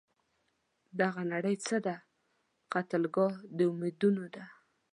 دغه 0.99 1.21
نړۍ 1.33 1.55
څه 1.65 1.77
ده؟ 1.85 1.95
قتلګاه 2.73 3.35
د 3.57 3.59
امیدونو 3.73 4.25
ده 4.35 4.45